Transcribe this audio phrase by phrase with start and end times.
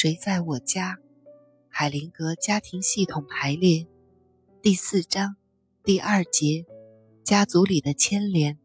[0.00, 0.96] 谁在我家？
[1.68, 3.84] 海灵格家庭系统排列
[4.62, 5.34] 第四章
[5.82, 6.64] 第二节：
[7.24, 8.60] 家族里的牵连。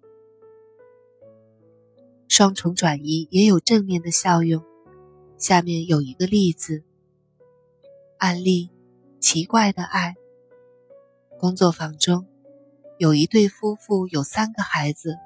[2.28, 4.64] 双重转移也有正面的效用。
[5.40, 6.84] 下面有一个例子
[8.20, 8.70] 案例：
[9.20, 10.14] 奇怪的爱。
[11.40, 12.28] 工作坊中
[13.00, 15.18] 有一对夫妇，有三个孩子，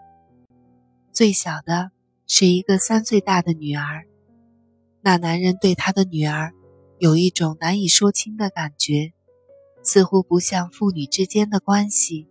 [1.11, 1.91] 最小的
[2.27, 4.07] 是一个三岁大的女儿。
[5.07, 6.51] 那男人对他的女儿
[6.99, 9.13] 有一种难以说清的感觉，
[9.81, 12.27] 似乎不像父女之间的关系。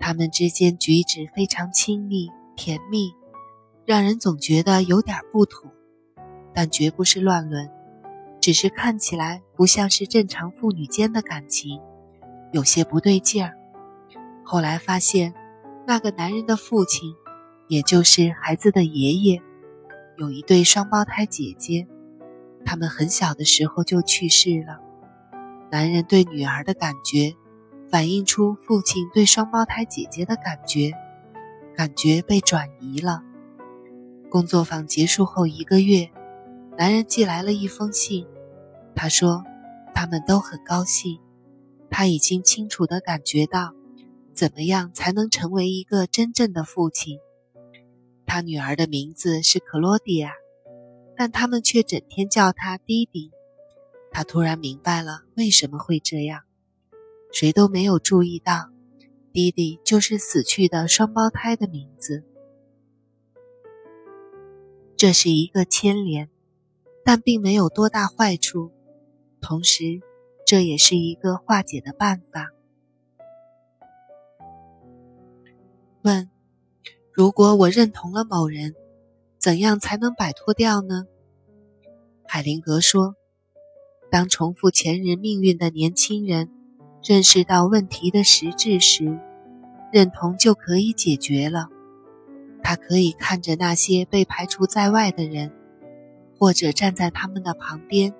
[0.00, 3.12] 他们之间举止非常亲密甜蜜，
[3.84, 5.70] 让人总觉得有点不妥，
[6.52, 7.70] 但绝不是乱伦，
[8.40, 11.80] 只是看起来不像是正常父女间的感情，
[12.52, 13.54] 有些不对劲儿。
[14.42, 15.32] 后来发现，
[15.86, 17.14] 那个男人的父亲，
[17.68, 19.40] 也就是孩子的爷爷。
[20.16, 21.86] 有一对双胞胎姐姐，
[22.64, 24.80] 他们很小的时候就去世了。
[25.70, 27.34] 男人对女儿的感觉，
[27.90, 30.92] 反映出父亲对双胞胎姐姐的感觉，
[31.76, 33.22] 感觉被转移了。
[34.30, 36.10] 工作坊结束后一个月，
[36.78, 38.26] 男人寄来了一封信，
[38.94, 39.44] 他说
[39.94, 41.18] 他们都很高兴，
[41.90, 43.74] 他已经清楚地感觉到，
[44.32, 47.18] 怎么样才能成为一个真正的父亲。
[48.26, 50.32] 他女儿的名字是克罗迪亚，
[51.16, 53.30] 但他们却整天叫她弟弟。
[54.10, 56.42] 他突然明白了为什么会这样。
[57.32, 58.70] 谁都没有注意到，
[59.32, 62.24] 弟弟就是死去的双胞胎的名字。
[64.96, 66.30] 这是一个牵连，
[67.04, 68.72] 但并没有多大坏处。
[69.40, 70.00] 同时，
[70.46, 72.50] 这也是一个化解的办法。
[76.02, 76.30] 问。
[77.16, 78.74] 如果我认同了某人，
[79.38, 81.06] 怎样才能摆脱掉呢？
[82.26, 83.14] 海灵格说
[84.12, 86.50] ：“当重复前人命运的年轻人
[87.02, 89.18] 认识到问题的实质时，
[89.90, 91.68] 认同就可以解决了。
[92.62, 95.50] 他可以看着那些被排除在外的人，
[96.38, 98.12] 或者站在他们的旁边，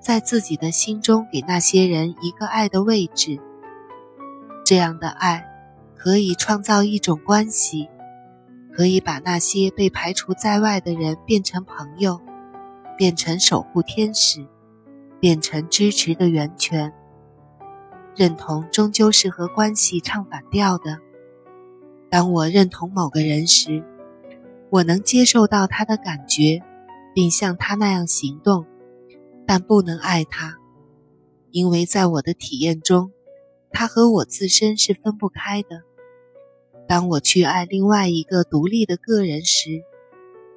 [0.00, 3.38] 在自己的心中给那些人一个爱的位置。
[4.64, 5.44] 这样的爱
[5.94, 7.88] 可以创造一种关系。”
[8.76, 12.20] 可以把那些被排除在外的人变成朋友，
[12.98, 14.44] 变成守护天使，
[15.20, 16.92] 变成支持的源泉。
[18.16, 20.98] 认同终究是和关系唱反调的。
[22.10, 23.84] 当我认同某个人时，
[24.70, 26.60] 我能接受到他的感觉，
[27.14, 28.66] 并像他那样行动，
[29.46, 30.56] 但不能爱他，
[31.52, 33.12] 因为在我的体验中，
[33.70, 35.82] 他和我自身是分不开的。
[36.86, 39.82] 当我去爱另外一个独立的个人时，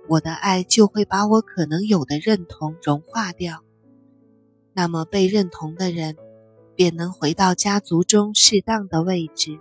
[0.09, 3.63] 我的爱就会把我可能有的认同融化掉。
[4.73, 6.17] 那么，被认同的人
[6.75, 9.59] 便能回到家族中适当的位置，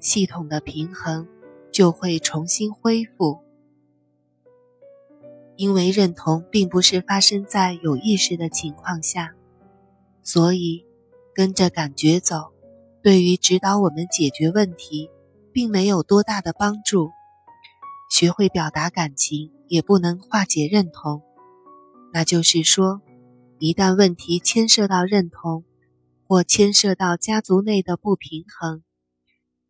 [0.00, 1.26] 系统的平衡
[1.72, 3.40] 就会重新恢复。
[5.56, 9.34] 因为认同并不是发生在有意识的情况下，
[10.22, 10.84] 所以
[11.34, 12.52] 跟着感觉走，
[13.02, 15.10] 对于指导我们解决问题。
[15.54, 17.12] 并没有多大的帮助。
[18.10, 21.22] 学会表达感情也不能化解认同。
[22.12, 23.00] 那就是说，
[23.58, 25.64] 一旦问题牵涉到认同，
[26.26, 28.82] 或牵涉到家族内的不平衡，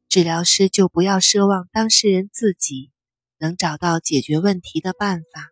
[0.09, 2.91] 治疗师就不要奢望当事人自己
[3.39, 5.51] 能找到解决问题的办法。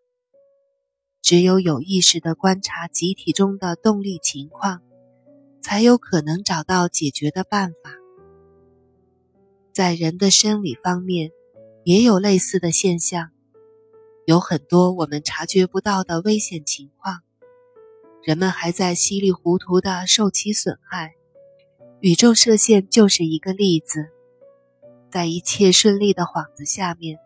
[1.22, 4.82] 只有有意识地观察集体中的动力情况，
[5.62, 8.01] 才有可能找到解决的办法。
[9.72, 11.30] 在人的生理方面，
[11.84, 13.30] 也有类似的现象，
[14.26, 17.20] 有很多我们察觉不到的危险情况，
[18.22, 21.14] 人们还在稀里糊涂地受其损害。
[22.00, 24.10] 宇宙射线就是一个例子，
[25.10, 27.18] 在一切顺利的幌子下面，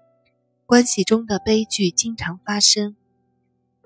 [0.67, 2.95] 关系中的悲剧经常发生，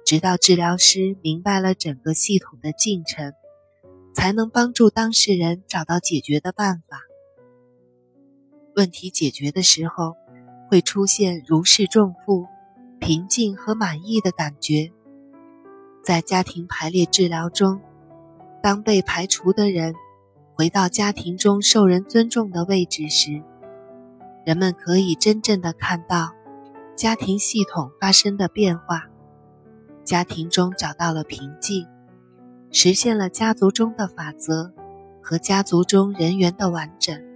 [0.05, 3.33] 直到治疗师明白了整个系统的进程，
[4.15, 7.01] 才能帮助当事人找到解决的办法。
[8.77, 10.17] 问题解决的时候，
[10.69, 12.47] 会出现如释重负、
[12.99, 14.93] 平静和满意的感觉。
[16.03, 17.81] 在家庭排列治疗中，
[18.63, 19.95] 当被排除的人
[20.55, 23.43] 回到家庭中受人尊重的位置时，
[24.47, 26.33] 人们可以真正的看到
[26.97, 29.07] 家庭系统发生的变化。
[30.05, 31.87] 家庭中找到了平静，
[32.73, 34.73] 实现了家族中的法则
[35.23, 37.30] 和家族中人员的完整。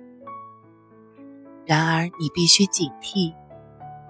[1.67, 3.35] 然而，你必须警惕，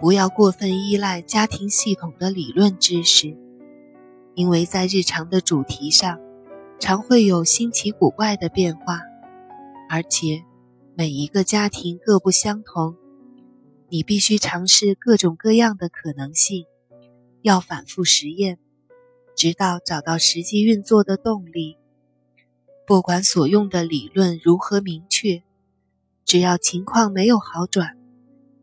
[0.01, 3.37] 不要过分依赖家庭系统的理论知识。
[4.35, 6.19] 因为在日常的主题上，
[6.81, 9.01] 常会有新奇古怪的变化，
[9.89, 10.43] 而且
[10.97, 12.97] 每一个家庭各不相同，
[13.89, 16.65] 你必须尝试各种各样的可能性，
[17.43, 18.59] 要反复实验，
[19.37, 21.77] 直到找到实际运作的动力。
[22.85, 25.45] 不管所用的理论如何明确，
[26.25, 27.97] 只要情况没有好转，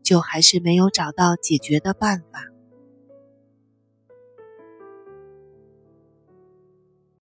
[0.02, 2.51] 就还是没有找到解决的办法。